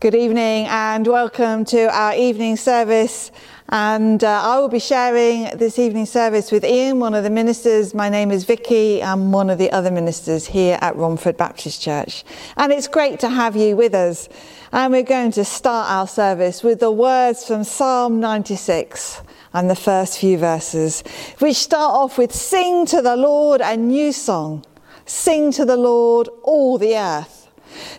[0.00, 3.32] Good evening and welcome to our evening service.
[3.68, 7.94] And uh, I will be sharing this evening service with Ian, one of the ministers.
[7.94, 9.02] My name is Vicky.
[9.02, 12.22] I'm one of the other ministers here at Romford Baptist Church.
[12.56, 14.28] And it's great to have you with us.
[14.70, 19.20] And we're going to start our service with the words from Psalm 96
[19.52, 21.02] and the first few verses,
[21.40, 24.64] which start off with Sing to the Lord a new song.
[25.06, 27.37] Sing to the Lord all the earth.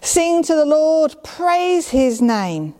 [0.02, 2.74] Sing to the Lord, praise his name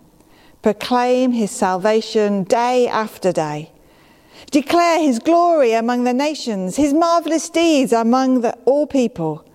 [0.62, 3.72] proclaim his salvation day after day.
[4.52, 9.46] Declare his glory among the nations, his marvelous deeds among the, all people.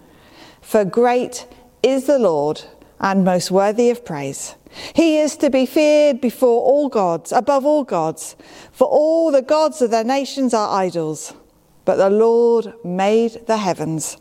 [0.60, 1.46] For great
[1.82, 2.62] is the Lord
[3.00, 4.54] and most worthy of praise.
[4.94, 8.36] He is to be feared before all gods, above all gods,
[8.72, 11.34] for all the gods of the nations are idols.
[11.84, 14.16] But the Lord made the heavens.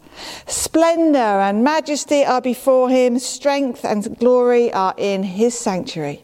[0.47, 6.23] Splendor and majesty are before him, strength and glory are in his sanctuary.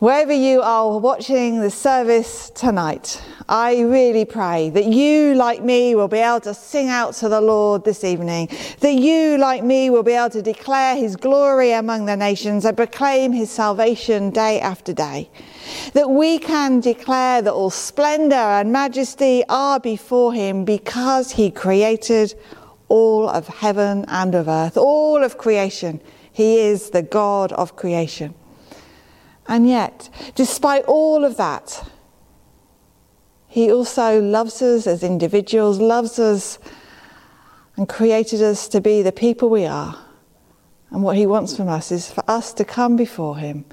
[0.00, 6.08] Wherever you are watching the service tonight, I really pray that you, like me, will
[6.08, 8.48] be able to sing out to the Lord this evening.
[8.78, 12.78] That you, like me, will be able to declare his glory among the nations and
[12.78, 15.28] proclaim his salvation day after day.
[15.92, 22.32] That we can declare that all splendor and majesty are before him because he created
[22.88, 26.00] all of heaven and of earth, all of creation.
[26.32, 28.34] He is the God of creation.
[29.50, 31.84] And yet, despite all of that,
[33.48, 36.60] He also loves us as individuals, loves us,
[37.76, 39.98] and created us to be the people we are.
[40.90, 43.64] And what He wants from us is for us to come before Him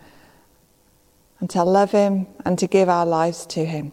[1.39, 3.91] and to love Him and to give our lives to Him.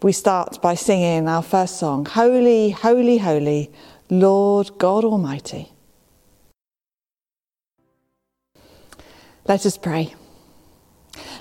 [0.00, 3.70] We start by singing our first song Holy, Holy, Holy,
[4.08, 5.70] Lord God Almighty.
[9.46, 10.14] Let us pray.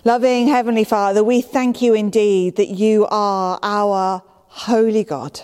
[0.04, 5.42] Loving Heavenly Father, we thank you indeed that you are our holy God,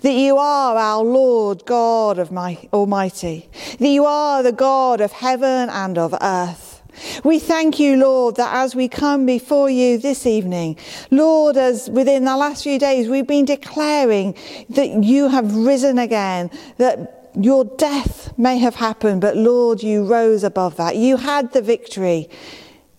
[0.00, 3.48] that you are our Lord God of my Almighty,
[3.78, 6.82] that you are the God of heaven and of earth.
[7.24, 10.76] We thank you, Lord, that as we come before you this evening,
[11.10, 14.36] Lord, as within the last few days we've been declaring
[14.70, 20.44] that you have risen again, that your death may have happened, but Lord, you rose
[20.44, 20.96] above that.
[20.96, 22.28] You had the victory.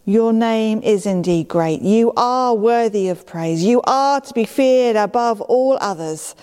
[0.05, 1.81] Your name is indeed great.
[1.81, 3.63] You are worthy of praise.
[3.63, 6.35] You are to be feared above all others.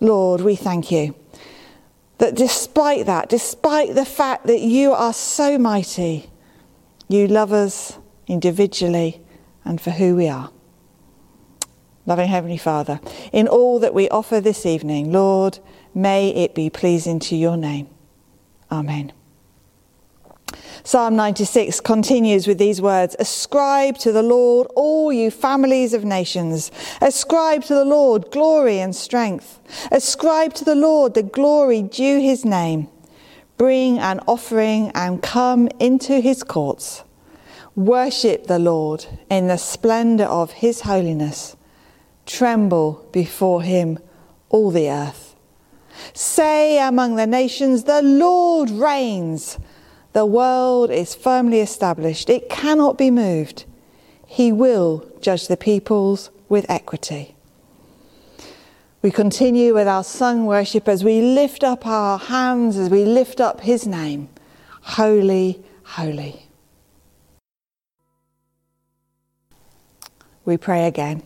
[0.00, 1.14] Lord, we thank you
[2.18, 6.30] that despite that, despite the fact that you are so mighty,
[7.08, 9.20] you love us individually
[9.64, 10.50] and for who we are.
[12.06, 13.00] Loving Heavenly Father,
[13.32, 15.58] in all that we offer this evening, Lord,
[15.94, 17.88] may it be pleasing to your name.
[18.70, 19.12] Amen.
[20.84, 26.72] Psalm 96 continues with these words Ascribe to the Lord, all you families of nations.
[27.00, 29.60] Ascribe to the Lord glory and strength.
[29.92, 32.88] Ascribe to the Lord the glory due his name.
[33.56, 37.04] Bring an offering and come into his courts.
[37.76, 41.56] Worship the Lord in the splendour of his holiness.
[42.26, 44.00] Tremble before him,
[44.48, 45.36] all the earth.
[46.12, 49.58] Say among the nations, The Lord reigns.
[50.12, 53.64] The world is firmly established, it cannot be moved.
[54.26, 57.34] He will judge the peoples with equity.
[59.00, 63.40] We continue with our sung worship as we lift up our hands, as we lift
[63.40, 64.28] up His name.
[64.82, 66.46] Holy, holy.
[70.44, 71.22] We pray again.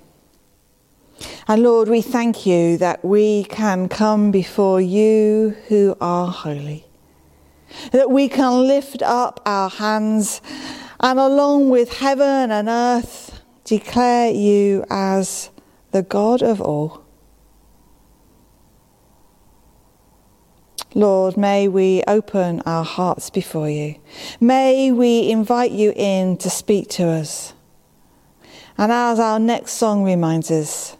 [1.49, 6.86] And Lord, we thank you that we can come before you who are holy
[7.93, 10.41] that we can lift up our hands
[11.01, 15.51] and along with heaven and earth declare you as
[15.91, 17.05] the God of all.
[20.95, 23.97] Lord, may we open our hearts before you.
[24.41, 27.53] May we invite you in to speak to us.
[28.79, 30.97] And as our next song reminds us,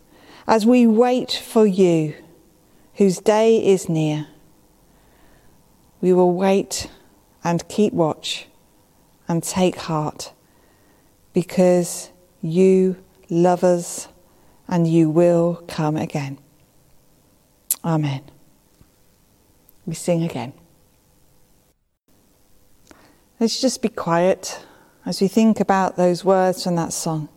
[0.47, 2.15] as we wait for you,
[2.97, 4.27] whose day is near,
[6.01, 6.91] we will wait
[7.43, 8.47] and keep watch
[9.29, 10.33] and take heart
[11.33, 12.11] because
[12.43, 12.97] you
[13.29, 14.09] love us
[14.69, 16.39] and you will come again.
[17.85, 18.23] Amen.
[19.85, 20.53] We sing again.
[23.39, 24.61] Let's just be quiet
[25.05, 27.29] as we think about those words from that song.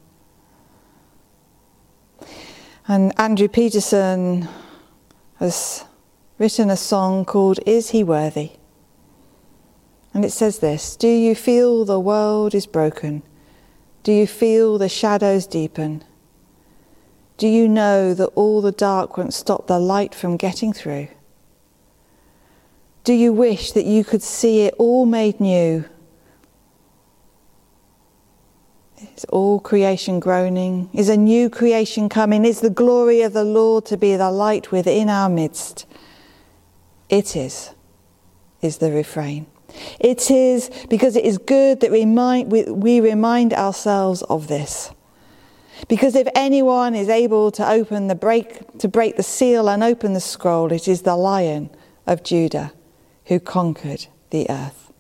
[2.88, 4.48] And Andrew Peterson
[5.38, 5.86] has
[6.40, 8.54] written a song called Is He Worthy?
[10.14, 13.22] And it says this Do you feel the world is broken?
[14.02, 16.04] Do you feel the shadows deepen?
[17.38, 21.10] Do you know that all the dark won't stop the light from getting through?
[23.04, 25.86] Do you wish that you could see it all made new?
[29.16, 30.90] Is all creation groaning?
[30.94, 32.46] Is a new creation coming?
[32.46, 35.86] Is the glory of the Lord to be the light within our midst?
[37.10, 37.72] It is,
[38.62, 39.48] is the refrain.
[40.00, 44.92] It is because it is good that remind, we, we remind ourselves of this.
[45.88, 50.14] Because if anyone is able to open the break, to break the seal and open
[50.14, 51.70] the scroll, it is the Lion
[52.06, 52.74] of Judah
[53.26, 54.92] who conquered the earth.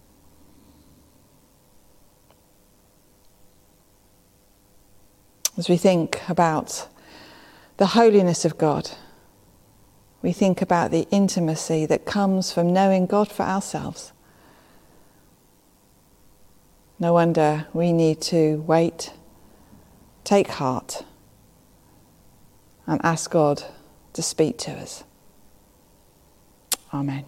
[5.58, 6.88] As we think about
[7.78, 8.92] the holiness of God,
[10.22, 14.12] we think about the intimacy that comes from knowing God for ourselves.
[17.00, 19.14] No wonder we need to wait,
[20.26, 21.06] take heart,
[22.86, 23.64] and ask God
[24.14, 25.04] to speak to us.
[26.94, 27.26] Amen.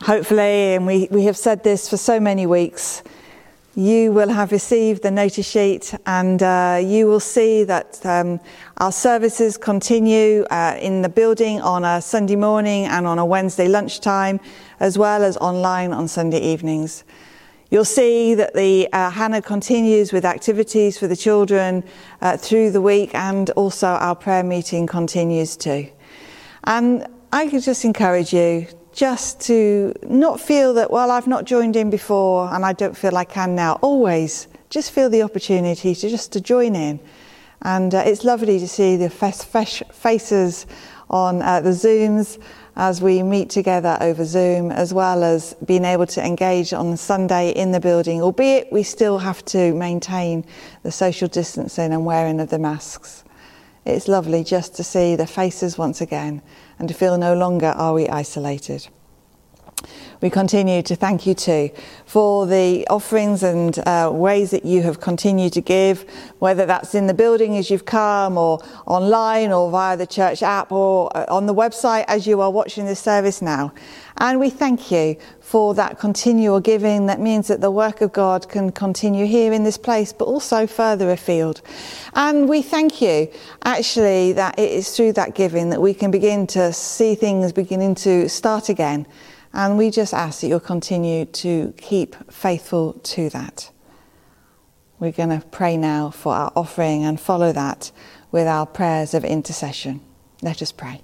[0.00, 3.04] Hopefully, and we, we have said this for so many weeks,
[3.74, 8.38] you will have received the notice sheet and uh, you will see that um,
[8.78, 13.68] our services continue uh, in the building on a Sunday morning and on a Wednesday
[13.68, 14.38] lunchtime,
[14.80, 17.04] as well as online on Sunday evenings.
[17.70, 21.82] You'll see that the uh, Hannah continues with activities for the children
[22.20, 25.88] uh, through the week, and also our prayer meeting continues too.
[26.64, 31.76] And I could just encourage you just to not feel that, well, I've not joined
[31.76, 33.78] in before and I don't feel I can now.
[33.82, 37.00] Always just feel the opportunity to just to join in.
[37.62, 40.66] And uh, it's lovely to see the fresh faces
[41.08, 42.42] on uh, the Zooms
[42.74, 47.50] as we meet together over Zoom, as well as being able to engage on Sunday
[47.50, 50.44] in the building, albeit we still have to maintain
[50.82, 53.24] the social distancing and wearing of the masks.
[53.84, 56.40] It's lovely just to see the faces once again
[56.78, 58.88] and to feel no longer are we isolated.
[60.22, 61.70] We continue to thank you too
[62.06, 66.08] for the offerings and uh, ways that you have continued to give,
[66.38, 70.70] whether that's in the building as you've come, or online, or via the church app,
[70.70, 73.72] or uh, on the website as you are watching this service now.
[74.22, 78.48] And we thank you for that continual giving that means that the work of God
[78.48, 81.60] can continue here in this place, but also further afield.
[82.14, 83.28] And we thank you
[83.64, 87.96] actually that it is through that giving that we can begin to see things beginning
[87.96, 89.08] to start again.
[89.52, 93.72] And we just ask that you'll continue to keep faithful to that.
[95.00, 97.90] We're going to pray now for our offering and follow that
[98.30, 100.00] with our prayers of intercession.
[100.42, 101.02] Let us pray.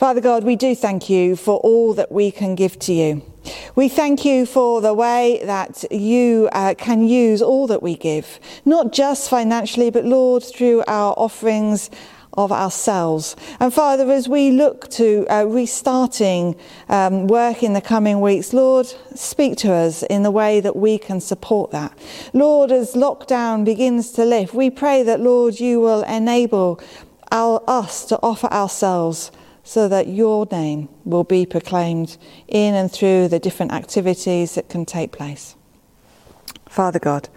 [0.00, 3.20] Father God, we do thank you for all that we can give to you.
[3.74, 8.40] We thank you for the way that you uh, can use all that we give,
[8.64, 11.90] not just financially, but Lord, through our offerings
[12.32, 13.36] of ourselves.
[13.60, 16.56] And Father, as we look to uh, restarting
[16.88, 20.96] um, work in the coming weeks, Lord, speak to us in the way that we
[20.96, 21.92] can support that.
[22.32, 26.80] Lord, as lockdown begins to lift, we pray that, Lord, you will enable
[27.30, 29.30] our, us to offer ourselves
[29.62, 32.16] so that your name will be proclaimed
[32.48, 35.54] in and through the different activities that can take place.
[36.68, 37.28] Father God,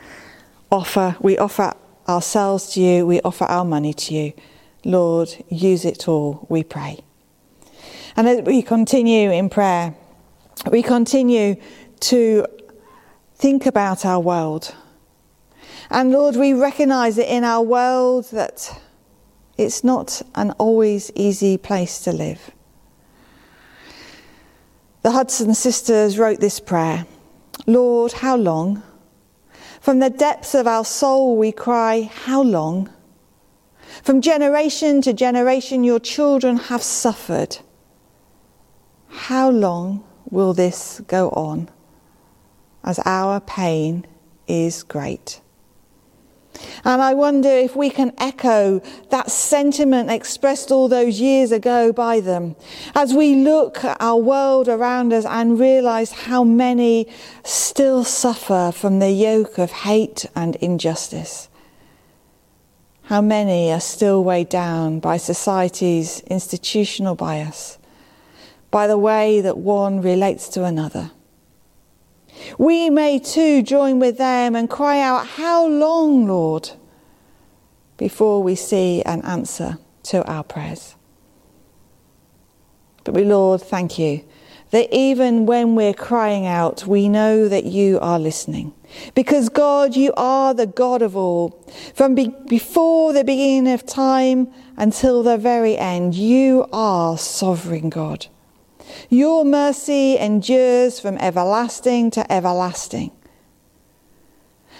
[0.71, 1.73] offer we offer
[2.07, 4.33] ourselves to you, we offer our money to you.
[4.85, 6.99] Lord, use it all, we pray.
[8.15, 9.95] And as we continue in prayer,
[10.71, 11.55] we continue
[12.01, 12.45] to
[13.35, 14.75] think about our world.
[15.89, 18.81] And Lord, we recognize that in our world that
[19.57, 22.51] it's not an always easy place to live.
[25.03, 27.05] The Hudson sisters wrote this prayer
[27.67, 28.83] Lord, how long?
[29.79, 32.89] From the depths of our soul we cry, How long?
[34.01, 37.57] From generation to generation, your children have suffered.
[39.07, 41.69] How long will this go on?
[42.83, 44.05] As our pain
[44.47, 45.41] is great.
[46.85, 52.19] And I wonder if we can echo that sentiment expressed all those years ago by
[52.19, 52.55] them
[52.93, 57.07] as we look at our world around us and realize how many
[57.43, 61.49] still suffer from the yoke of hate and injustice.
[63.03, 67.77] How many are still weighed down by society's institutional bias,
[68.71, 71.11] by the way that one relates to another.
[72.57, 76.71] We may too join with them and cry out, How long, Lord?
[77.97, 80.95] before we see an answer to our prayers.
[83.03, 84.25] But we, Lord, thank you
[84.71, 88.73] that even when we're crying out, we know that you are listening.
[89.13, 91.63] Because God, you are the God of all.
[91.93, 98.27] From be- before the beginning of time until the very end, you are sovereign God.
[99.09, 103.11] Your mercy endures from everlasting to everlasting.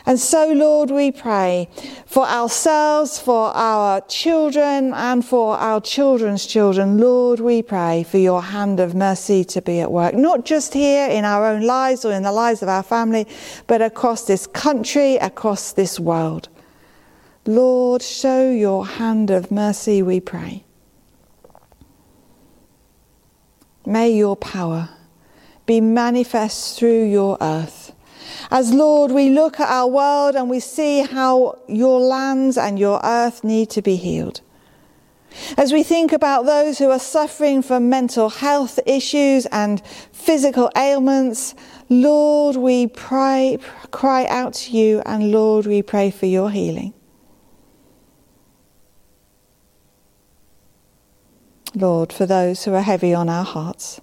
[0.06, 1.70] And so, Lord, we pray
[2.06, 6.98] for ourselves, for our children, and for our children's children.
[6.98, 11.08] Lord, we pray for your hand of mercy to be at work, not just here
[11.10, 13.28] in our own lives or in the lives of our family,
[13.66, 16.50] but across this country, across this world.
[17.46, 20.63] Lord, show your hand of mercy, we pray.
[23.86, 24.90] May your power
[25.66, 27.94] be manifest through your earth
[28.52, 33.00] as Lord, we look at our world and we see how your lands and your
[33.04, 34.42] earth need to be healed.
[35.58, 41.56] As we think about those who are suffering from mental health issues and physical ailments,
[41.90, 43.58] Lord, we pray,
[43.90, 46.94] cry out to you, and Lord, we pray for your healing.
[51.76, 54.00] Lord, for those who are heavy on our hearts,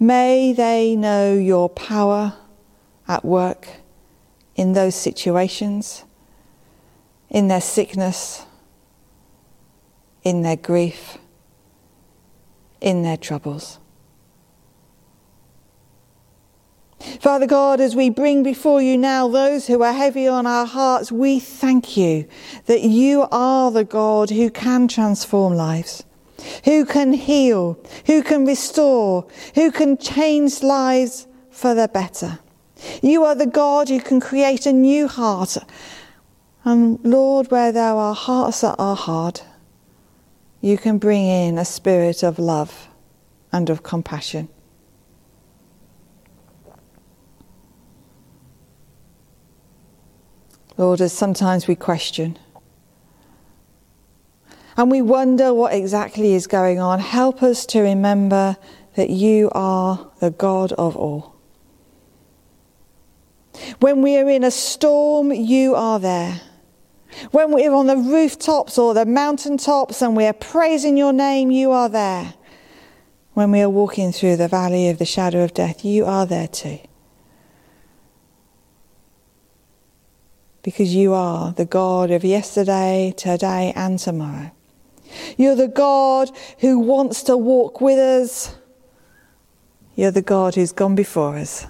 [0.00, 2.34] may they know your power
[3.06, 3.68] at work,
[4.56, 6.04] in those situations,
[7.28, 8.46] in their sickness,
[10.22, 11.18] in their grief,
[12.80, 13.78] in their troubles.
[17.20, 21.12] Father God, as we bring before you now those who are heavy on our hearts,
[21.12, 22.26] we thank you
[22.66, 26.04] that you are the God who can transform lives,
[26.64, 32.38] who can heal, who can restore, who can change lives for the better.
[33.02, 35.56] You are the God who can create a new heart.
[36.64, 39.40] And Lord, where there are hearts that are hard,
[40.60, 42.88] you can bring in a spirit of love
[43.52, 44.48] and of compassion.
[50.76, 52.38] Lord, as sometimes we question
[54.76, 58.56] and we wonder what exactly is going on, help us to remember
[58.96, 61.34] that you are the God of all.
[63.80, 66.40] When we are in a storm, you are there.
[67.30, 71.70] When we're on the rooftops or the mountaintops and we are praising your name, you
[71.70, 72.34] are there.
[73.34, 76.48] When we are walking through the valley of the shadow of death, you are there
[76.48, 76.80] too.
[80.62, 84.50] Because you are the God of yesterday, today, and tomorrow.
[85.36, 88.56] You're the God who wants to walk with us.
[89.96, 91.66] You're the God who's gone before us.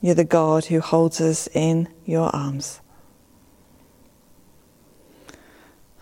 [0.00, 2.80] You're the God who holds us in your arms.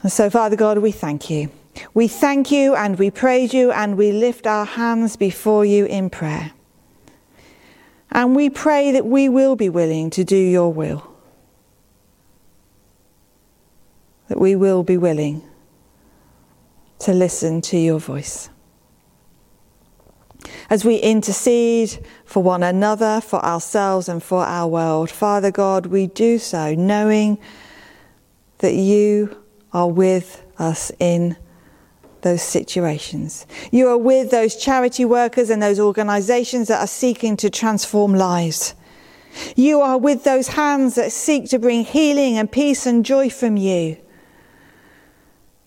[0.03, 1.51] And so, Father God, we thank you.
[1.95, 6.11] We thank you and we praise you and we lift our hands before you in
[6.11, 6.53] prayer.
[8.11, 11.09] And we pray that we will be willing to do your will.
[14.29, 15.43] That we will be willing
[17.03, 18.49] to listen to your voice
[20.71, 25.11] as we intercede for one another, for ourselves, and for our world.
[25.11, 27.39] Father God, we do so knowing
[28.59, 29.37] that you
[29.73, 31.37] are with us in
[32.23, 33.47] those situations.
[33.71, 38.75] You are with those charity workers and those organizations that are seeking to transform lives.
[39.57, 43.57] You are with those hands that seek to bring healing and peace and joy from
[43.57, 43.97] you.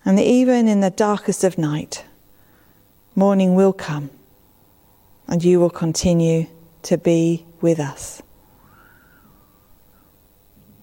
[0.06, 2.06] And even in the darkest of night,
[3.16, 4.12] morning will come
[5.28, 6.46] and you will continue
[6.84, 8.22] to be with us.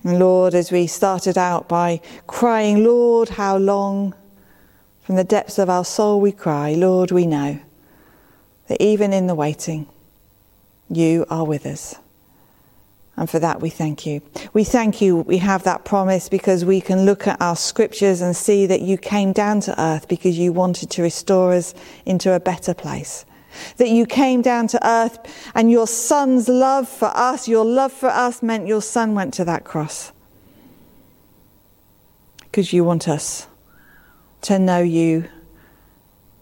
[0.02, 4.14] And Lord, as we started out by crying, Lord, how long?
[5.02, 7.61] From the depths of our soul we cry, Lord, we know
[8.69, 9.87] that even in the waiting,
[10.88, 11.97] you are with us.
[13.23, 14.21] And for that we thank you.
[14.52, 18.35] We thank you we have that promise because we can look at our scriptures and
[18.35, 21.73] see that you came down to earth because you wanted to restore us
[22.05, 23.25] into a better place
[23.76, 25.21] that you came down to earth
[25.55, 29.45] and your son's love for us, your love for us meant your son went to
[29.45, 30.11] that cross.
[32.41, 33.47] Because you want us
[34.41, 35.29] to know you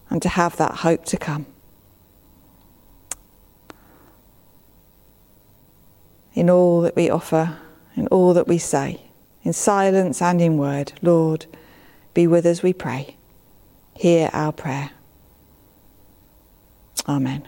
[0.08, 1.44] and to have that hope to come.
[6.40, 7.58] In all that we offer,
[7.96, 9.02] in all that we say,
[9.42, 11.44] in silence and in word, Lord,
[12.14, 13.18] be with us, we pray.
[13.94, 14.90] Hear our prayer.
[17.06, 17.46] Amen.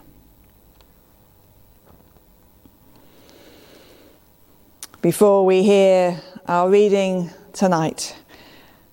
[5.01, 8.15] Before we hear our reading tonight,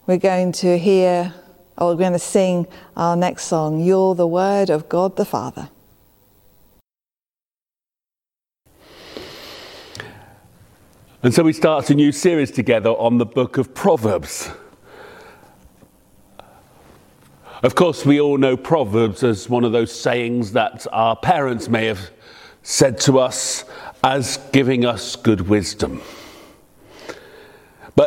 [0.07, 1.33] we're going to hear
[1.77, 5.69] or we're going to sing our next song, You're the Word of God the Father.
[11.21, 14.49] And so we start a new series together on the book of Proverbs.
[17.61, 21.87] Of course, we all know Proverbs as one of those sayings that our parents may
[21.87, 22.11] have
[22.63, 23.65] said to us
[24.01, 26.01] as giving us good wisdom.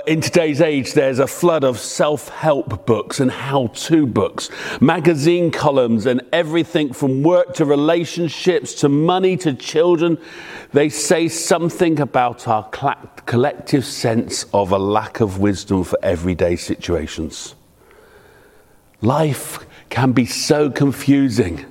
[0.04, 5.52] In today's age, there's a flood of self help books and how to books, magazine
[5.52, 10.18] columns, and everything from work to relationships to money to children.
[10.72, 12.68] They say something about our
[13.26, 17.54] collective sense of a lack of wisdom for everyday situations.
[19.02, 21.64] Life can be so confusing.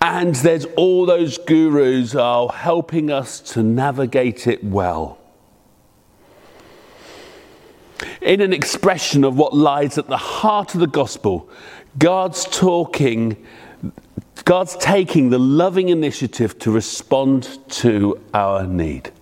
[0.00, 5.18] And there's all those gurus are helping us to navigate it well.
[8.20, 11.48] In an expression of what lies at the heart of the gospel,
[11.98, 13.36] God's talking,
[14.44, 19.12] God's taking the loving initiative to respond to our need.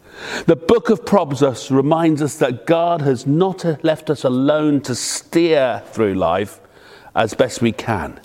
[0.46, 5.82] The book of Proverbs reminds us that God has not left us alone to steer
[5.86, 6.60] through life
[7.14, 8.20] as best we can.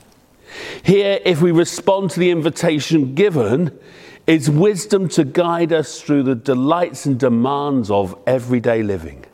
[0.83, 3.77] Here, if we respond to the invitation given,
[4.25, 9.25] is wisdom to guide us through the delights and demands of everyday living.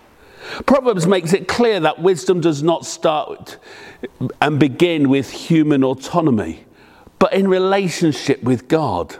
[0.66, 3.58] Proverbs makes it clear that wisdom does not start
[4.42, 6.66] and begin with human autonomy,
[7.20, 9.14] but in relationship with God,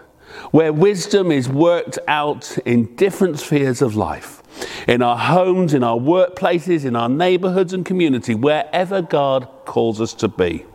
[0.52, 4.42] where wisdom is worked out in different spheres of life
[4.88, 10.14] in our homes, in our workplaces, in our neighborhoods and community, wherever God calls us
[10.16, 10.66] to be.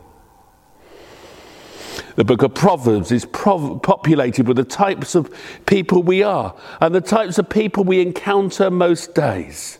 [2.15, 5.33] The book of Proverbs is prov- populated with the types of
[5.65, 9.78] people we are and the types of people we encounter most days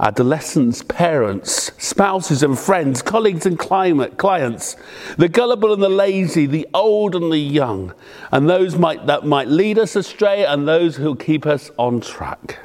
[0.00, 4.74] adolescents, parents, spouses and friends, colleagues and climate, clients,
[5.18, 7.94] the gullible and the lazy, the old and the young,
[8.32, 12.58] and those might, that might lead us astray and those who'll keep us on track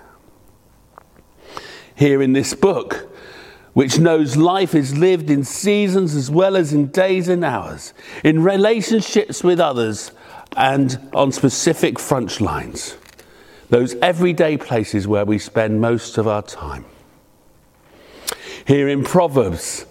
[1.96, 3.14] here in this book,
[3.74, 7.94] which knows life is lived in seasons as well as in days and hours,
[8.24, 10.12] in relationships with others,
[10.56, 12.96] and on specific front lines,
[13.70, 16.86] those everyday places where we spend most of our time.
[18.66, 19.86] Here in Proverbs,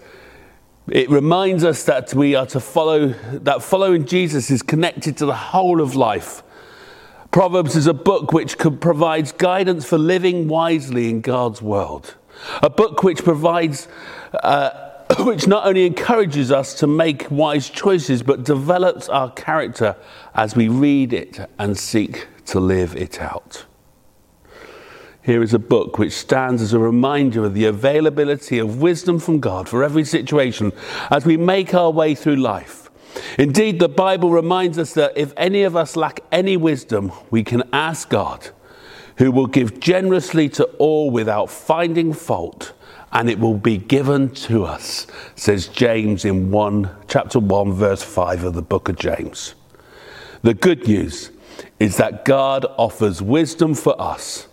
[0.88, 5.34] it reminds us that we are to follow, that following Jesus is connected to the
[5.34, 6.42] whole of life
[7.34, 12.14] Proverbs is a book which provides guidance for living wisely in God's world.
[12.62, 13.88] A book which provides,
[14.32, 14.70] uh,
[15.18, 19.96] which not only encourages us to make wise choices, but develops our character
[20.32, 23.64] as we read it and seek to live it out.
[25.24, 29.40] Here is a book which stands as a reminder of the availability of wisdom from
[29.40, 30.70] God for every situation
[31.10, 32.90] as we make our way through life.
[33.38, 37.62] Indeed, the Bible reminds us that if any of us lack any wisdom, we can
[37.72, 38.50] ask God,
[39.16, 42.74] who will give generously to all without finding fault,
[43.10, 45.06] and it will be given to us,
[45.36, 49.54] says James in 1, chapter 1, verse 5 of the book of James.
[50.42, 51.30] The good news
[51.80, 54.48] is that God offers wisdom for us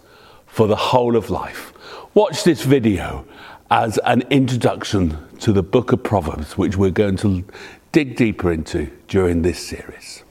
[0.51, 1.73] for the whole of life.
[2.13, 3.25] Watch this video
[3.71, 7.45] as an introduction to the book of Proverbs, which we're going to
[7.93, 10.23] dig deeper into during this series.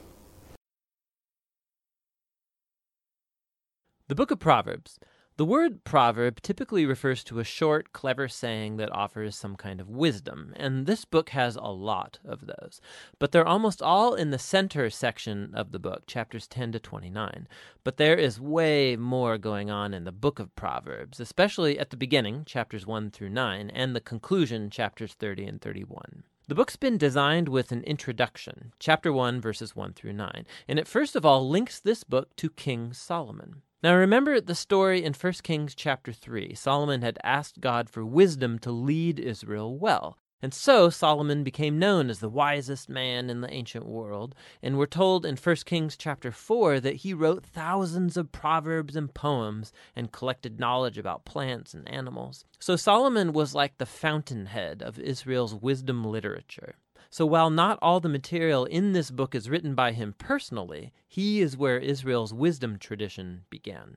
[4.09, 4.99] The book of Proverbs.
[5.41, 9.89] The word proverb typically refers to a short, clever saying that offers some kind of
[9.89, 12.83] wisdom, and this book has a lot of those.
[13.19, 17.49] But they're almost all in the center section of the book, chapters 10 to 29.
[17.85, 21.97] But there is way more going on in the book of Proverbs, especially at the
[21.97, 26.25] beginning, chapters 1 through 9, and the conclusion, chapters 30 and 31.
[26.49, 30.87] The book's been designed with an introduction, chapter 1, verses 1 through 9, and it
[30.87, 33.63] first of all links this book to King Solomon.
[33.83, 36.55] Now remember the story in 1 Kings chapter 3.
[36.55, 40.19] Solomon had asked God for wisdom to lead Israel well.
[40.43, 44.87] And so Solomon became known as the wisest man in the ancient world, and we're
[44.87, 50.13] told in 1 Kings chapter 4 that he wrote thousands of proverbs and poems and
[50.13, 52.45] collected knowledge about plants and animals.
[52.59, 56.75] So Solomon was like the fountainhead of Israel's wisdom literature.
[57.11, 61.41] So while not all the material in this book is written by him personally, he
[61.41, 63.97] is where Israel's wisdom tradition began.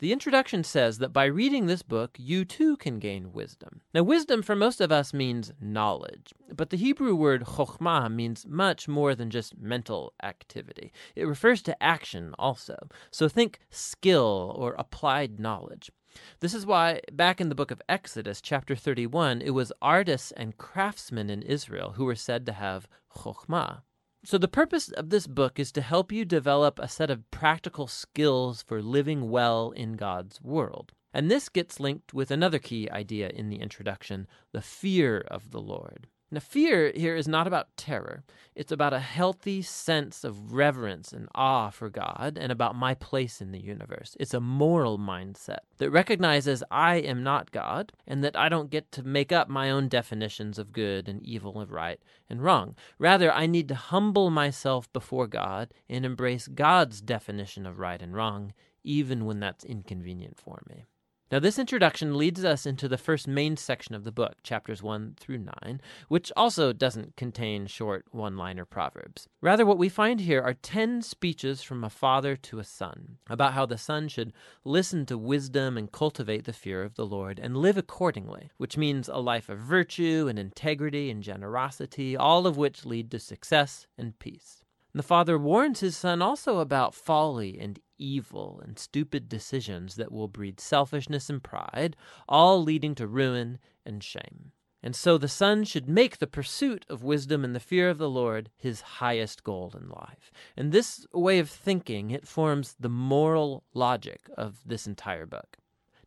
[0.00, 3.82] The introduction says that by reading this book, you too can gain wisdom.
[3.94, 8.88] Now, wisdom for most of us means knowledge, but the Hebrew word chokhmah means much
[8.88, 10.92] more than just mental activity.
[11.14, 12.88] It refers to action also.
[13.12, 15.92] So think skill or applied knowledge.
[16.40, 20.56] This is why, back in the book of Exodus, chapter 31, it was artists and
[20.56, 23.82] craftsmen in Israel who were said to have chokhmah.
[24.24, 27.86] So, the purpose of this book is to help you develop a set of practical
[27.86, 30.92] skills for living well in God's world.
[31.12, 35.60] And this gets linked with another key idea in the introduction the fear of the
[35.60, 36.06] Lord.
[36.32, 38.24] Now, fear here is not about terror.
[38.54, 43.42] It's about a healthy sense of reverence and awe for God and about my place
[43.42, 44.16] in the universe.
[44.18, 48.90] It's a moral mindset that recognizes I am not God and that I don't get
[48.92, 52.76] to make up my own definitions of good and evil and right and wrong.
[52.98, 58.14] Rather, I need to humble myself before God and embrace God's definition of right and
[58.14, 60.86] wrong, even when that's inconvenient for me.
[61.32, 65.14] Now, this introduction leads us into the first main section of the book, chapters 1
[65.18, 69.30] through 9, which also doesn't contain short one liner proverbs.
[69.40, 73.54] Rather, what we find here are 10 speeches from a father to a son about
[73.54, 77.56] how the son should listen to wisdom and cultivate the fear of the Lord and
[77.56, 82.84] live accordingly, which means a life of virtue and integrity and generosity, all of which
[82.84, 84.62] lead to success and peace.
[84.94, 90.28] The father warns his son also about folly and evil and stupid decisions that will
[90.28, 91.96] breed selfishness and pride,
[92.28, 94.52] all leading to ruin and shame.
[94.82, 98.10] And so the son should make the pursuit of wisdom and the fear of the
[98.10, 100.32] Lord his highest goal in life.
[100.56, 105.58] And this way of thinking, it forms the moral logic of this entire book.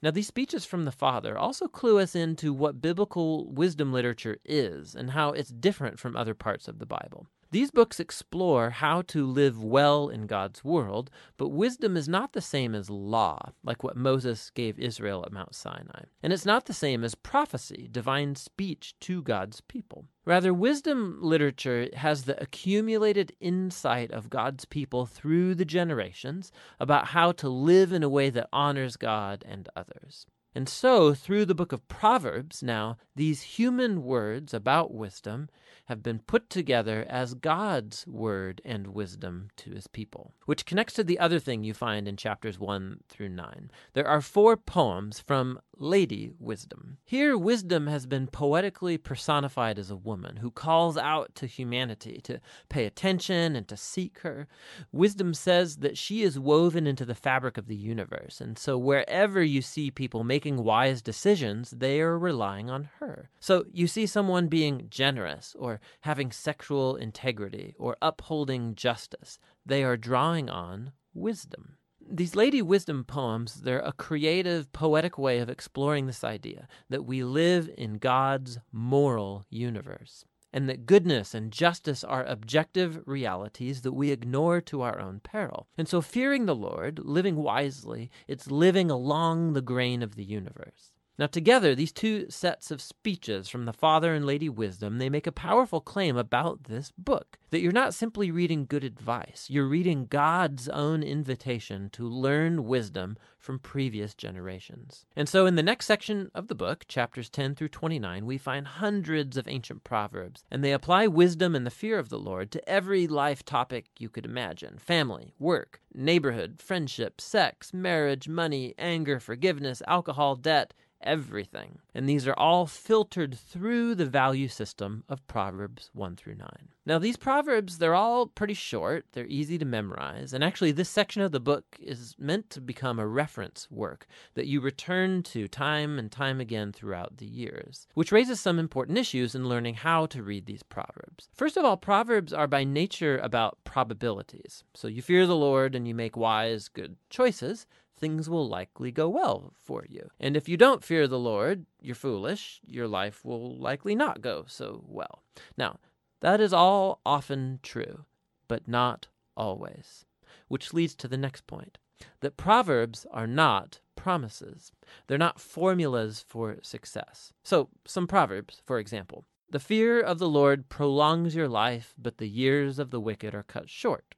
[0.02, 4.94] Now, these speeches from the Father also clue us into what biblical wisdom literature is
[4.94, 7.28] and how it's different from other parts of the Bible.
[7.56, 12.42] These books explore how to live well in God's world, but wisdom is not the
[12.42, 16.04] same as law, like what Moses gave Israel at Mount Sinai.
[16.22, 20.04] And it's not the same as prophecy, divine speech to God's people.
[20.26, 27.32] Rather, wisdom literature has the accumulated insight of God's people through the generations about how
[27.32, 30.26] to live in a way that honors God and others.
[30.56, 35.50] And so, through the book of Proverbs, now, these human words about wisdom
[35.86, 41.04] have been put together as God's word and wisdom to his people, which connects to
[41.04, 43.70] the other thing you find in chapters 1 through 9.
[43.94, 46.98] There are four poems from Lady Wisdom.
[47.04, 52.40] Here, wisdom has been poetically personified as a woman who calls out to humanity to
[52.70, 54.48] pay attention and to seek her.
[54.92, 59.44] Wisdom says that she is woven into the fabric of the universe, and so wherever
[59.44, 63.30] you see people making wise decisions, they are relying on her.
[63.40, 69.98] So you see someone being generous or having sexual integrity or upholding justice, they are
[69.98, 71.78] drawing on wisdom.
[72.08, 77.24] These Lady Wisdom poems, they're a creative, poetic way of exploring this idea that we
[77.24, 80.26] live in God's moral universe,
[80.56, 85.68] and that goodness and justice are objective realities that we ignore to our own peril.
[85.78, 90.95] And so, fearing the Lord, living wisely, it's living along the grain of the universe.
[91.18, 95.26] Now, together, these two sets of speeches from the Father and Lady Wisdom, they make
[95.26, 97.38] a powerful claim about this book.
[97.52, 103.16] That you're not simply reading good advice, you're reading God's own invitation to learn wisdom
[103.38, 105.06] from previous generations.
[105.16, 108.68] And so, in the next section of the book, chapters 10 through 29, we find
[108.68, 112.70] hundreds of ancient proverbs, and they apply wisdom and the fear of the Lord to
[112.70, 119.82] every life topic you could imagine family, work, neighborhood, friendship, sex, marriage, money, anger, forgiveness,
[119.88, 120.74] alcohol, debt
[121.06, 121.80] everything.
[121.94, 126.50] And these are all filtered through the value system of Proverbs 1 through 9.
[126.86, 131.22] Now, these Proverbs, they're all pretty short, they're easy to memorize, and actually, this section
[131.22, 135.98] of the book is meant to become a reference work that you return to time
[135.98, 140.22] and time again throughout the years, which raises some important issues in learning how to
[140.22, 141.30] read these Proverbs.
[141.34, 144.64] First of all, Proverbs are by nature about probabilities.
[144.76, 147.66] So you fear the Lord and you make wise, good choices
[147.98, 150.10] things will likely go well for you.
[150.20, 154.46] And if you don't fear the Lord, you're foolish, your life will likely not go
[154.48, 155.24] so well.
[155.58, 155.80] Now,
[156.22, 158.06] that is all often true,
[158.48, 160.06] but not always.
[160.48, 161.78] Which leads to the next point
[162.20, 164.72] that Proverbs are not promises,
[165.08, 167.32] they're not formulas for success.
[167.44, 169.26] So, some Proverbs, for example.
[169.50, 173.44] The fear of the Lord prolongs your life, but the years of the wicked are
[173.44, 174.15] cut short.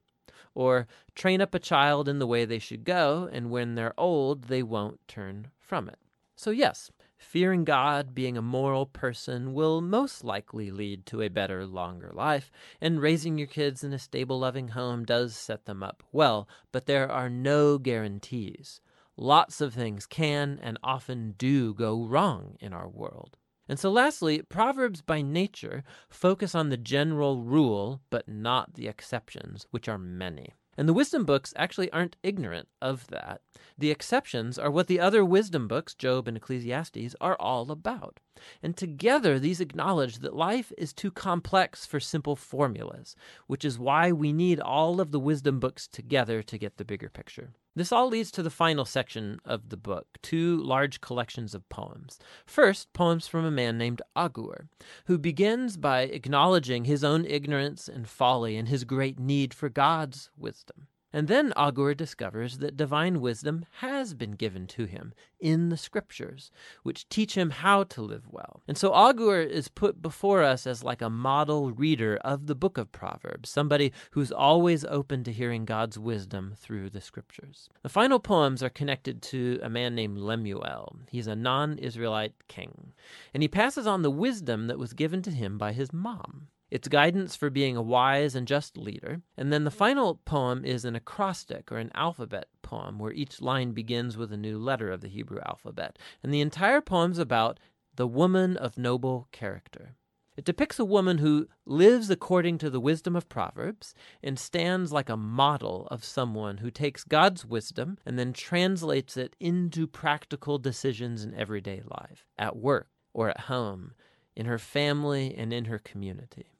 [0.57, 4.45] Or train up a child in the way they should go, and when they're old,
[4.45, 5.99] they won't turn from it.
[6.35, 11.67] So, yes, fearing God, being a moral person, will most likely lead to a better,
[11.67, 12.49] longer life,
[12.81, 16.87] and raising your kids in a stable, loving home does set them up well, but
[16.87, 18.81] there are no guarantees.
[19.15, 23.37] Lots of things can and often do go wrong in our world.
[23.69, 29.67] And so, lastly, Proverbs by nature focus on the general rule, but not the exceptions,
[29.71, 30.53] which are many.
[30.77, 33.41] And the wisdom books actually aren't ignorant of that.
[33.77, 38.19] The exceptions are what the other wisdom books, Job and Ecclesiastes, are all about.
[38.61, 43.15] And together, these acknowledge that life is too complex for simple formulas,
[43.47, 47.09] which is why we need all of the wisdom books together to get the bigger
[47.09, 47.53] picture.
[47.77, 52.17] This all leads to the final section of the book two large collections of poems.
[52.43, 54.67] First, poems from a man named Agur,
[55.05, 60.31] who begins by acknowledging his own ignorance and folly and his great need for God's
[60.35, 60.87] wisdom.
[61.13, 66.51] And then Agur discovers that divine wisdom has been given to him in the scriptures,
[66.83, 68.61] which teach him how to live well.
[68.67, 72.77] And so Agur is put before us as like a model reader of the book
[72.77, 77.69] of Proverbs, somebody who's always open to hearing God's wisdom through the scriptures.
[77.83, 80.97] The final poems are connected to a man named Lemuel.
[81.09, 82.93] He's a non Israelite king,
[83.33, 86.49] and he passes on the wisdom that was given to him by his mom.
[86.69, 89.21] It's guidance for being a wise and just leader.
[89.37, 93.71] And then the final poem is an acrostic or an alphabet poem where each line
[93.71, 95.97] begins with a new letter of the Hebrew alphabet.
[96.21, 97.59] And the entire poem's about
[97.95, 99.95] the woman of noble character.
[100.35, 105.09] It depicts a woman who lives according to the wisdom of Proverbs and stands like
[105.09, 111.23] a model of someone who takes God's wisdom and then translates it into practical decisions
[111.23, 113.93] in everyday life, at work or at home,
[114.35, 116.56] in her family and in her community.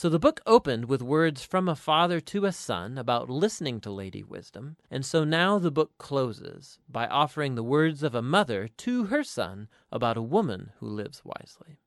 [0.00, 3.90] So the book opened with words from a father to a son about listening to
[3.90, 8.66] Lady Wisdom, and so now the book closes by offering the words of a mother
[8.78, 11.80] to her son about a woman who lives wisely.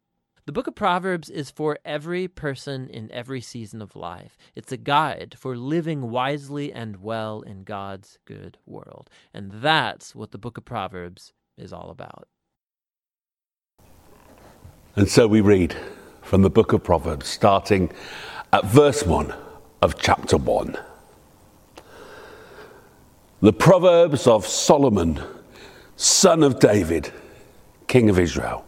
[0.46, 4.38] The book of Proverbs is for every person in every season of life.
[4.54, 9.10] It's a guide for living wisely and well in God's good world.
[9.34, 12.28] And that's what the book of Proverbs is all about.
[14.96, 15.76] And so we read
[16.24, 17.92] from the book of Proverbs, starting
[18.52, 19.34] at verse 1
[19.82, 20.78] of chapter 1.
[23.42, 25.22] The Proverbs of Solomon,
[25.96, 27.12] son of David,
[27.88, 28.66] king of Israel.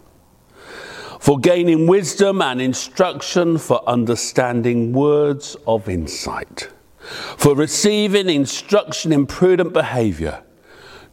[1.20, 9.74] For gaining wisdom and instruction, for understanding words of insight, for receiving instruction in prudent
[9.74, 10.44] behavior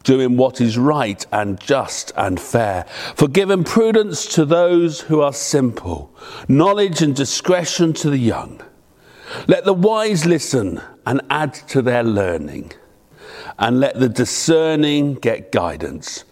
[0.03, 2.85] doing what is right and just and fair,
[3.15, 6.13] for giving prudence to those who are simple,
[6.47, 8.61] knowledge and discretion to the young.
[9.47, 12.73] Let the wise listen and add to their learning,
[13.57, 16.25] and let the discerning get guidance.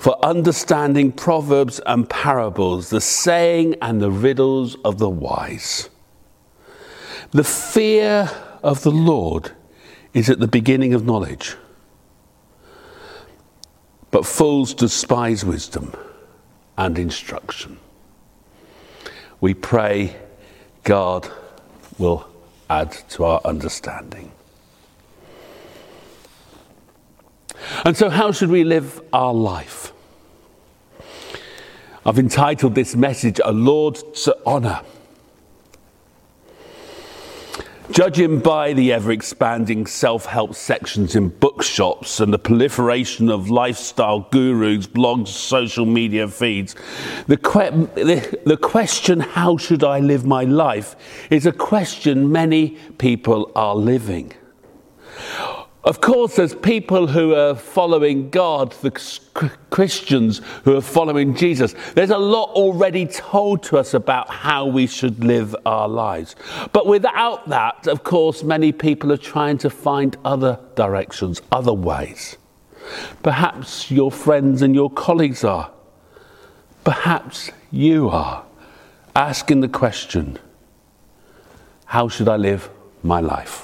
[0.00, 5.88] For understanding proverbs and parables, the saying and the riddles of the wise.
[7.30, 8.30] The fear
[8.62, 9.52] of the Lord
[10.12, 11.56] is at the beginning of knowledge
[14.14, 15.92] but fools despise wisdom
[16.78, 17.76] and instruction.
[19.40, 20.14] We pray
[20.84, 21.28] God
[21.98, 22.24] will
[22.70, 24.30] add to our understanding.
[27.84, 29.92] And so, how should we live our life?
[32.06, 34.82] I've entitled this message A Lord to Honour.
[37.90, 44.20] Judging by the ever expanding self help sections in bookshops and the proliferation of lifestyle
[44.30, 46.74] gurus, blogs, social media feeds,
[47.26, 50.96] the, que- the, the question, how should I live my life,
[51.30, 54.32] is a question many people are living.
[55.84, 58.90] Of course, there's people who are following God, the
[59.68, 61.74] Christians who are following Jesus.
[61.94, 66.36] There's a lot already told to us about how we should live our lives.
[66.72, 72.38] But without that, of course, many people are trying to find other directions, other ways.
[73.22, 75.70] Perhaps your friends and your colleagues are.
[76.84, 78.44] Perhaps you are
[79.14, 80.38] asking the question
[81.84, 82.70] how should I live
[83.02, 83.63] my life?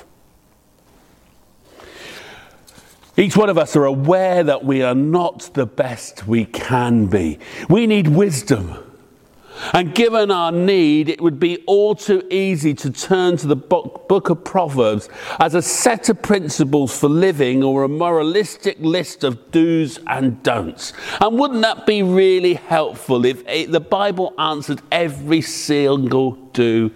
[3.21, 7.39] Each one of us are aware that we are not the best we can be.
[7.69, 8.79] We need wisdom.
[9.75, 14.09] And given our need, it would be all too easy to turn to the book,
[14.09, 19.51] book, of Proverbs as a set of principles for living or a moralistic list of
[19.51, 20.95] do's and don'ts.
[21.21, 26.91] And wouldn't that be really helpful if it, the Bible answered every single do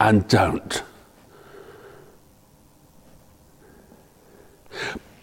[0.00, 0.82] and don't?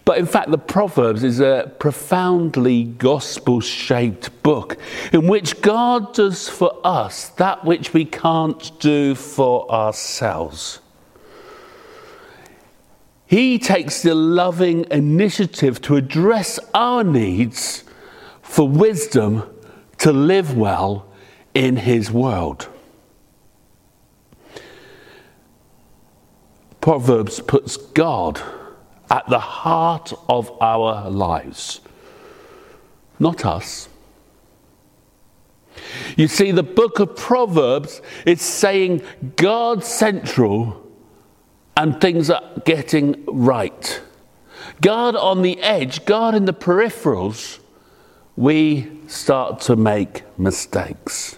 [0.06, 4.78] But in fact, the Proverbs is a profoundly gospel shaped book
[5.12, 10.78] in which God does for us that which we can't do for ourselves.
[13.26, 17.82] He takes the loving initiative to address our needs
[18.42, 19.42] for wisdom
[19.98, 21.08] to live well
[21.52, 22.68] in His world.
[26.80, 28.40] Proverbs puts God
[29.10, 31.80] at the heart of our lives,
[33.18, 33.88] not us.
[36.16, 39.02] You see, the book of Proverbs is saying
[39.36, 40.82] God central
[41.76, 44.00] and things are getting right.
[44.80, 47.58] God on the edge, God in the peripherals,
[48.36, 51.35] we start to make mistakes.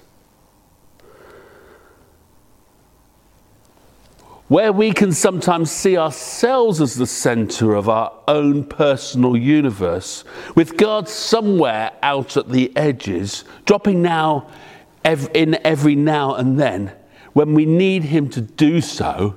[4.49, 10.79] Where we can sometimes see ourselves as the center of our own personal universe, with
[10.79, 14.49] God somewhere out at the edges, dropping now
[15.05, 16.93] in every now and then
[17.35, 19.37] when we need Him to do so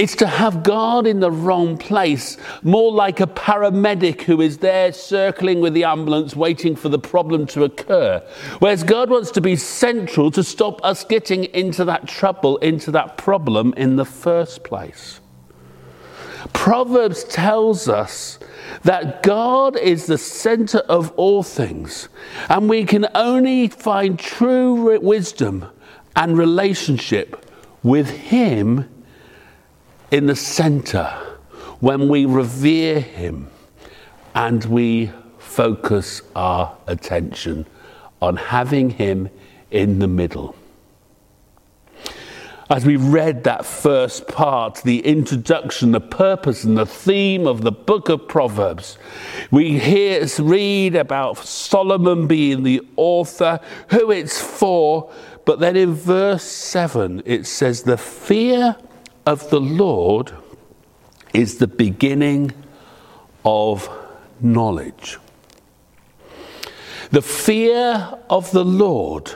[0.00, 4.94] it's to have God in the wrong place, more like a paramedic who is there
[4.94, 8.26] circling with the ambulance waiting for the problem to occur.
[8.60, 13.18] Whereas God wants to be central to stop us getting into that trouble, into that
[13.18, 15.20] problem in the first place.
[16.54, 18.38] Proverbs tells us
[18.84, 22.08] that God is the center of all things,
[22.48, 25.66] and we can only find true wisdom
[26.16, 27.44] and relationship
[27.82, 28.88] with Him
[30.10, 31.04] in the center
[31.80, 33.48] when we revere Him
[34.34, 37.66] and we focus our attention
[38.20, 39.28] on having Him
[39.70, 40.56] in the middle.
[42.68, 47.72] As we read that first part, the introduction, the purpose, and the theme of the
[47.72, 48.96] book of Proverbs,
[49.50, 55.12] we hear read about Solomon being the author, who it's for,
[55.44, 58.76] but then in verse 7 it says, The fear
[59.26, 60.32] of the Lord
[61.32, 62.52] is the beginning
[63.44, 63.88] of
[64.40, 65.18] knowledge.
[67.10, 69.32] The fear of the Lord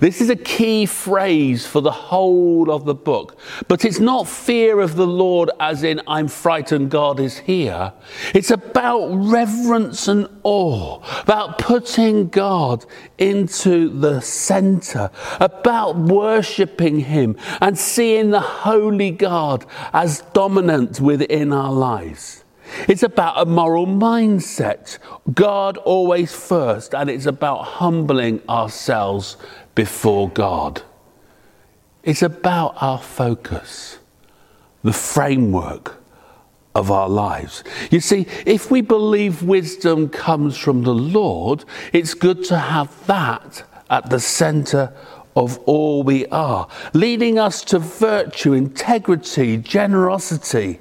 [0.00, 3.38] this is a key phrase for the whole of the book.
[3.68, 7.92] But it's not fear of the Lord as in, I'm frightened God is here.
[8.34, 12.84] It's about reverence and awe, about putting God
[13.18, 21.72] into the center, about worshipping Him and seeing the holy God as dominant within our
[21.72, 22.44] lives.
[22.88, 24.98] It's about a moral mindset.
[25.32, 29.36] God always first, and it's about humbling ourselves
[29.74, 30.82] before God.
[32.02, 33.98] It's about our focus,
[34.82, 35.96] the framework
[36.74, 37.64] of our lives.
[37.90, 43.64] You see, if we believe wisdom comes from the Lord, it's good to have that
[43.90, 44.92] at the center
[45.34, 50.80] of all we are, leading us to virtue, integrity, generosity,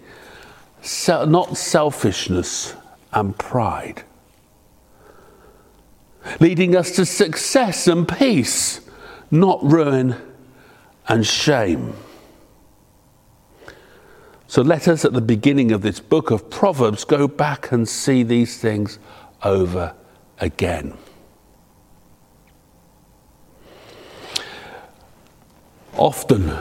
[1.08, 2.76] not selfishness
[3.12, 4.04] and pride,
[6.40, 8.82] leading us to success and peace
[9.32, 10.16] not ruin
[11.08, 11.94] and shame.
[14.48, 18.24] So let us, at the beginning of this book of Proverbs, go back and see
[18.24, 19.00] these things
[19.44, 19.94] over
[20.40, 20.98] again.
[25.98, 26.54] Often,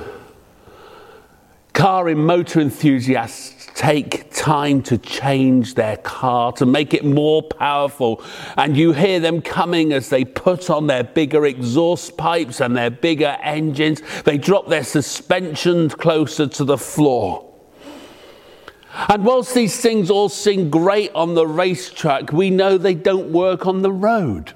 [1.75, 8.23] car and motor enthusiasts take time to change their car, to make it more powerful.
[8.57, 12.91] And you hear them coming as they put on their bigger exhaust pipes and their
[12.91, 14.01] bigger engines.
[14.23, 17.51] They drop their suspension closer to the floor.
[19.09, 23.67] And whilst these things all seem great on the racetrack, we know they don't work
[23.67, 24.53] on the road.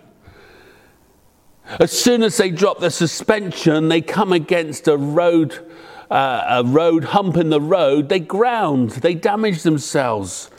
[1.81, 5.68] As soon as they drop the suspension, they come against a road
[6.11, 10.51] uh, a road hump in the road, they ground, they damage themselves.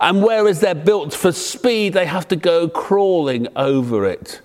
[0.00, 4.40] And whereas they're built for speed, they have to go crawling over it.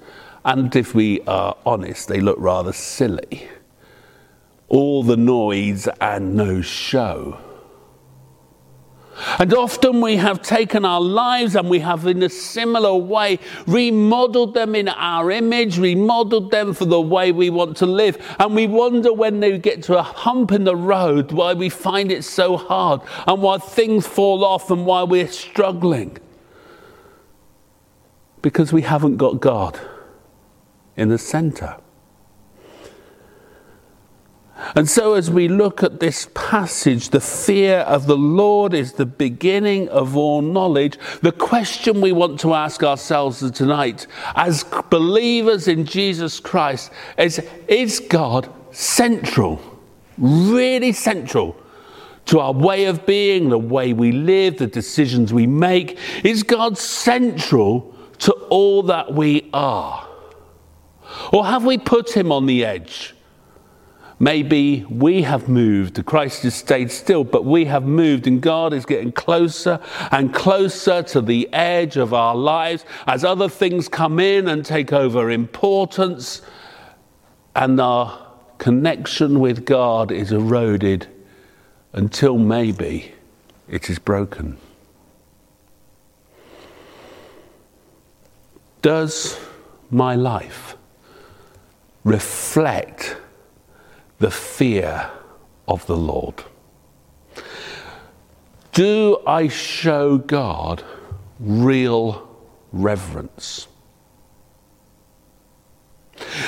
[0.45, 3.47] And if we are honest, they look rather silly.
[4.67, 7.37] All the noise and no show.
[9.39, 14.53] And often we have taken our lives and we have, in a similar way, remodeled
[14.53, 18.17] them in our image, remodeled them for the way we want to live.
[18.39, 22.11] And we wonder when they get to a hump in the road why we find
[22.11, 26.17] it so hard and why things fall off and why we're struggling.
[28.41, 29.79] Because we haven't got God
[30.95, 31.77] in the center.
[34.75, 39.05] And so, as we look at this passage, the fear of the Lord is the
[39.05, 40.97] beginning of all knowledge.
[41.21, 47.99] The question we want to ask ourselves tonight, as believers in Jesus Christ, is Is
[47.99, 49.59] God central?
[50.17, 51.55] Really central
[52.25, 55.97] to our way of being, the way we live, the decisions we make?
[56.23, 60.07] Is God central to all that we are?
[61.31, 63.13] Or have we put him on the edge?
[64.19, 68.85] Maybe we have moved, Christ has stayed still, but we have moved, and God is
[68.85, 69.79] getting closer
[70.11, 74.93] and closer to the edge of our lives as other things come in and take
[74.93, 76.41] over importance,
[77.55, 78.27] and our
[78.59, 81.07] connection with God is eroded
[81.91, 83.13] until maybe
[83.67, 84.57] it is broken.
[88.81, 89.39] Does
[89.89, 90.75] my life
[92.03, 93.17] reflect
[94.23, 95.11] the fear
[95.67, 96.45] of the Lord?
[98.71, 100.81] Do I show God
[101.41, 102.25] real
[102.71, 103.67] reverence?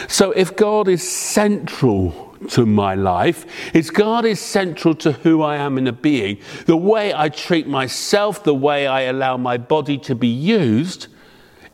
[0.07, 3.45] So, if God is central to my life,
[3.76, 7.67] if God is central to who I am in a being, the way I treat
[7.67, 11.07] myself, the way I allow my body to be used,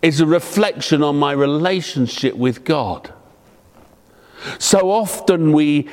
[0.01, 3.13] is a reflection on my relationship with God.
[4.59, 5.89] So often we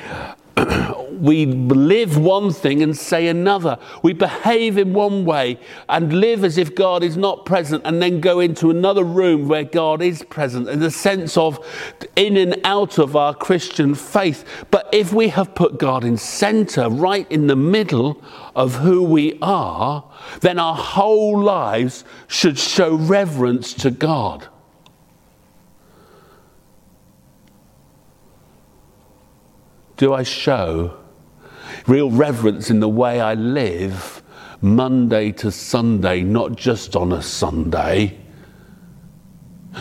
[1.11, 3.77] we live one thing and say another.
[4.03, 8.21] We behave in one way and live as if God is not present, and then
[8.21, 11.59] go into another room where God is present, in the sense of
[12.15, 14.65] in and out of our Christian faith.
[14.71, 18.21] But if we have put God in center, right in the middle
[18.55, 20.03] of who we are,
[20.41, 24.47] then our whole lives should show reverence to God.
[29.99, 30.97] Do I show
[31.85, 34.23] real reverence in the way I live
[34.61, 38.17] Monday to Sunday, not just on a Sunday?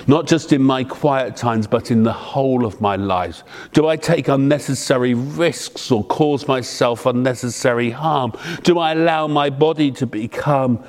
[0.08, 3.44] Not just in my quiet times, but in the whole of my life?
[3.72, 8.32] Do I take unnecessary risks or cause myself unnecessary harm?
[8.64, 10.82] Do I allow my body to become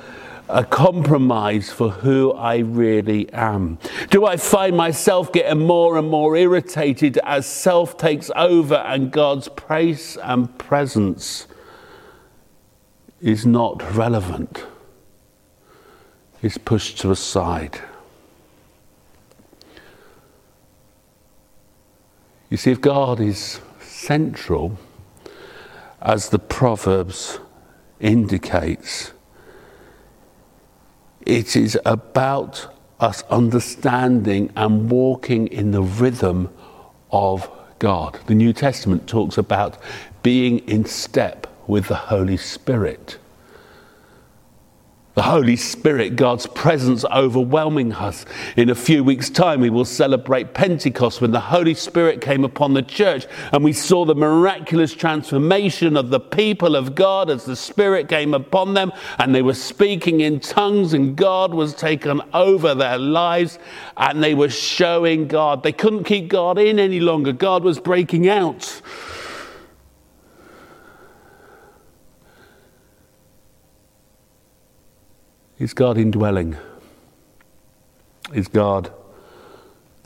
[0.52, 3.78] a compromise for who I really am?
[4.10, 9.48] Do I find myself getting more and more irritated as self takes over and God's
[9.48, 11.46] praise and presence
[13.20, 14.64] is not relevant?
[16.42, 17.80] Is pushed to a side.
[22.48, 24.78] You see, if God is central,
[26.02, 27.38] as the Proverbs
[28.00, 29.12] indicates,
[31.26, 36.52] it is about us understanding and walking in the rhythm
[37.10, 38.18] of God.
[38.26, 39.78] The New Testament talks about
[40.22, 43.18] being in step with the Holy Spirit
[45.20, 48.24] the Holy Spirit, God's presence overwhelming us.
[48.56, 52.72] In a few weeks' time, we will celebrate Pentecost when the Holy Spirit came upon
[52.72, 57.54] the church and we saw the miraculous transformation of the people of God as the
[57.54, 62.74] Spirit came upon them and they were speaking in tongues and God was taken over
[62.74, 63.58] their lives
[63.98, 65.62] and they were showing God.
[65.62, 68.69] They couldn't keep God in any longer, God was breaking out.
[75.60, 76.56] Is God indwelling?
[78.32, 78.90] Is God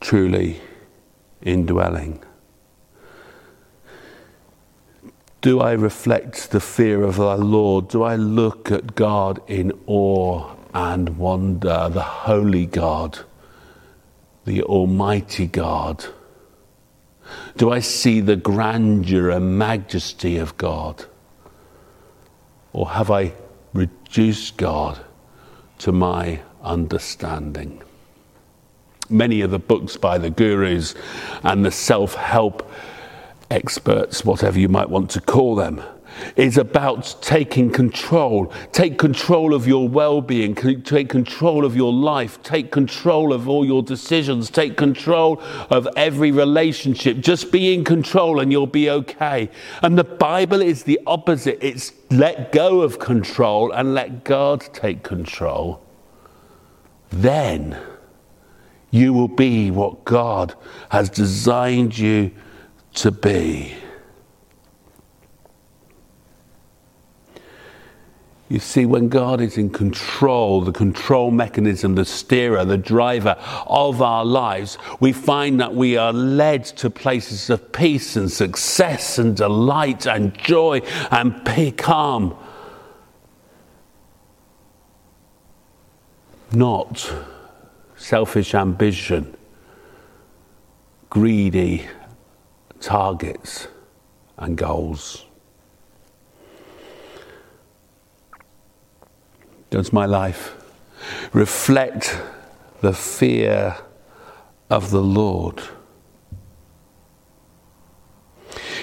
[0.01, 0.61] truly
[1.43, 2.21] indwelling?
[5.43, 7.87] Do I reflect the fear of our Lord?
[7.87, 13.21] Do I look at God in awe and wonder, the holy God,
[14.47, 16.05] the almighty God?
[17.57, 21.05] Do I see the grandeur and majesty of God?
[22.73, 23.35] Or have I
[23.73, 25.04] reduced God
[25.85, 27.83] to my understanding.
[29.11, 30.95] Many of the books by the gurus
[31.43, 32.71] and the self help
[33.51, 35.83] experts, whatever you might want to call them,
[36.37, 38.53] is about taking control.
[38.73, 43.65] Take control of your well being, take control of your life, take control of all
[43.65, 45.41] your decisions, take control
[45.71, 47.19] of every relationship.
[47.19, 49.51] Just be in control and you'll be okay.
[49.83, 55.03] And the Bible is the opposite it's let go of control and let God take
[55.03, 55.83] control.
[57.11, 57.79] Then
[58.91, 60.55] you will be what God
[60.91, 62.31] has designed you
[62.95, 63.75] to be.
[68.49, 73.37] You see, when God is in control, the control mechanism, the steerer, the driver
[73.67, 79.19] of our lives, we find that we are led to places of peace and success
[79.19, 80.81] and delight and joy
[81.11, 82.37] and calm.
[86.53, 87.13] Not
[87.97, 89.35] selfish ambition,
[91.09, 91.87] greedy
[92.79, 93.69] targets
[94.37, 95.25] and goals.
[99.75, 100.55] Does my life
[101.33, 102.17] reflect
[102.81, 103.77] the fear
[104.71, 105.61] of the Lord?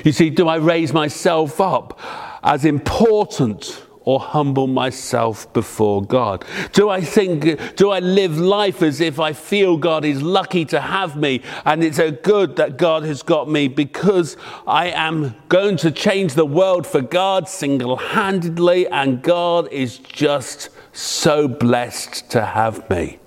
[0.04, 1.98] You see, do I raise myself up
[2.44, 6.44] as important or humble myself before God?
[6.74, 10.82] Do I think, do I live life as if I feel God is lucky to
[10.82, 14.36] have me and it's a good that God has got me because
[14.68, 20.70] I am going to change the world for God single handedly and God is just
[20.94, 23.20] so blessed to have me?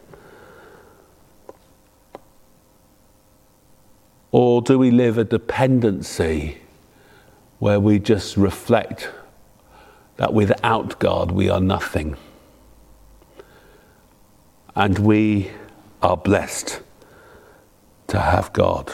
[4.33, 6.59] Or do we live a dependency
[7.61, 9.09] where we just reflect
[10.17, 12.17] that without God we are nothing?
[14.75, 15.53] And we
[16.03, 16.81] are blessed
[18.09, 18.93] to have God.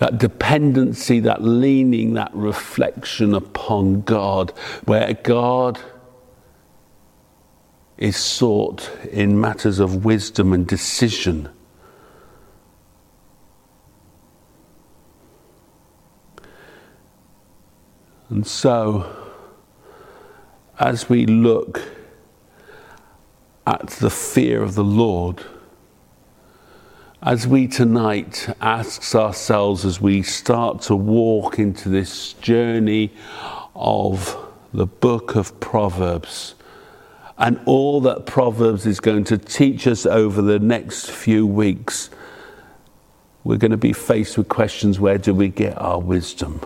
[0.00, 4.50] That dependency, that leaning, that reflection upon God,
[4.84, 5.78] where God
[7.98, 11.48] is sought in matters of wisdom and decision.
[18.30, 19.16] And so,
[20.78, 21.82] as we look
[23.66, 25.44] at the fear of the Lord,
[27.20, 33.12] as we tonight ask ourselves as we start to walk into this journey
[33.74, 34.36] of
[34.72, 36.54] the book of Proverbs
[37.38, 42.10] and all that Proverbs is going to teach us over the next few weeks,
[43.44, 46.60] we're going to be faced with questions where do we get our wisdom?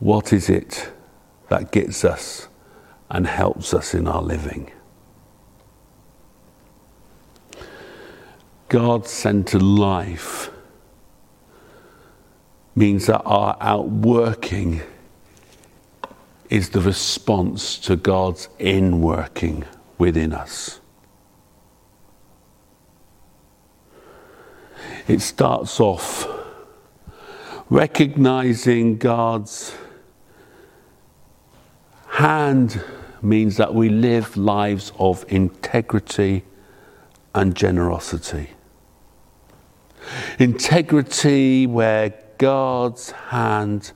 [0.00, 0.90] What is it
[1.48, 2.48] that gets us
[3.08, 4.72] and helps us in our living?
[8.68, 10.50] God centered life
[12.74, 14.82] means that our outworking
[16.50, 19.64] is the response to God's inworking
[19.98, 20.80] within us.
[25.08, 26.26] It starts off
[27.68, 29.74] recognizing God's
[32.16, 32.82] Hand
[33.20, 36.44] means that we live lives of integrity
[37.34, 38.52] and generosity.
[40.38, 43.92] Integrity, where God's hand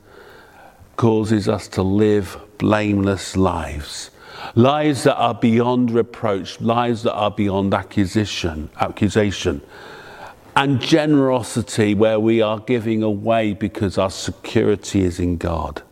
[1.01, 4.11] causes us to live blameless lives.
[4.55, 9.63] Lives that are beyond reproach, lives that are beyond accusation, accusation.
[10.55, 15.83] And generosity, where we are giving away because our security is in God.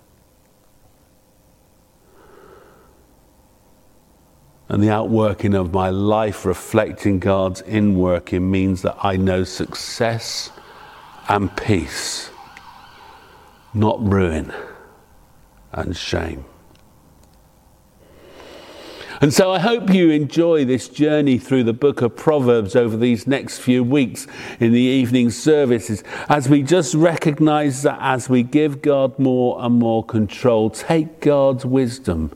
[4.71, 10.51] and the outworking of my life reflecting God's inworking means that I know success
[11.27, 12.29] and peace,
[13.73, 14.53] not ruin
[15.73, 16.45] and shame.
[19.21, 23.27] And so I hope you enjoy this journey through the book of Proverbs over these
[23.27, 24.29] next few weeks
[24.61, 29.75] in the evening services as we just recognize that as we give God more and
[29.75, 32.31] more control, take God's wisdom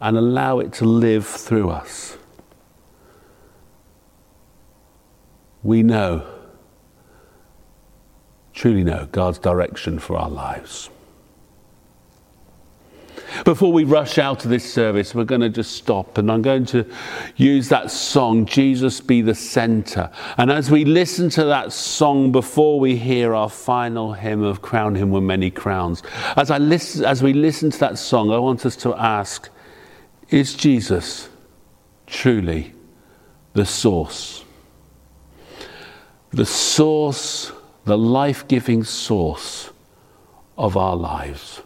[0.00, 2.18] and allow it to live through us.
[5.62, 6.26] We know,
[8.52, 10.90] truly know, God's direction for our lives.
[13.44, 16.66] Before we rush out of this service, we're going to just stop and I'm going
[16.66, 16.88] to
[17.36, 20.10] use that song, Jesus Be the Center.
[20.38, 24.94] And as we listen to that song before we hear our final hymn of Crown
[24.94, 26.02] Him with Many Crowns,
[26.36, 29.48] as, I listen, as we listen to that song, I want us to ask,
[30.30, 31.28] is Jesus
[32.06, 32.72] truly
[33.54, 34.44] the source?
[36.30, 37.52] The source,
[37.84, 39.70] the life giving source
[40.56, 41.62] of our lives.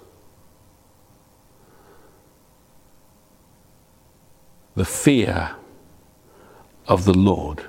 [4.78, 5.56] The fear
[6.86, 7.64] of the Lord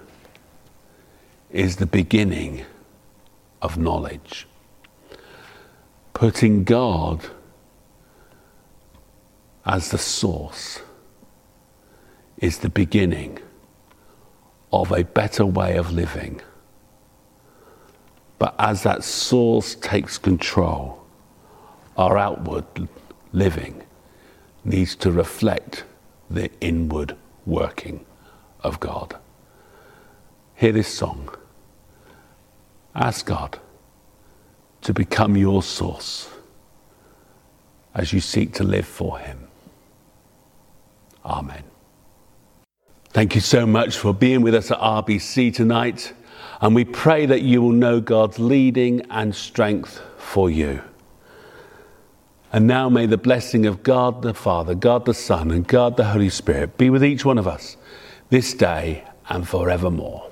[1.49, 2.66] is the beginning
[3.64, 4.47] of knowledge.
[6.14, 7.26] Putting God
[9.66, 10.84] as the source
[12.38, 13.39] is the beginning
[14.72, 16.39] of a better way of living.
[18.38, 21.03] But as that source takes control,
[21.97, 22.66] our outward
[23.34, 23.82] living
[24.64, 25.86] needs to reflect
[26.30, 27.16] the inward
[27.46, 28.06] working
[28.62, 29.18] of God.
[30.56, 31.30] Hear this song.
[32.96, 33.60] Ask God
[34.82, 36.30] to become your source
[37.94, 39.48] as you seek to live for Him.
[41.26, 41.64] Amen.
[43.10, 46.14] Thank you so much for being with us at RBC tonight.
[46.62, 50.82] And we pray that you will know God's leading and strength for you.
[52.52, 56.06] And now may the blessing of God the Father, God the Son, and God the
[56.06, 57.78] Holy Spirit be with each one of us
[58.30, 60.30] this day and forevermore.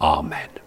[0.00, 0.59] Amen.